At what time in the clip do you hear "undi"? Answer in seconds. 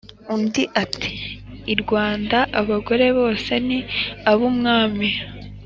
0.33-0.63